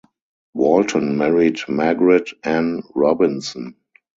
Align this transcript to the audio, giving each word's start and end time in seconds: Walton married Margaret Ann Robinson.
Walton 0.55 1.15
married 1.15 1.59
Margaret 1.67 2.31
Ann 2.43 2.81
Robinson. 2.95 3.75